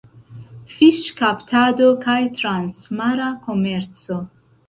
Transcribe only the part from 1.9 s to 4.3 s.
kaj transmara komerco.